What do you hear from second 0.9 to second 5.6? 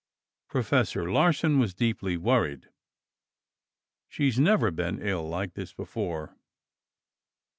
Larsen was deeply worried. "She's never been ill like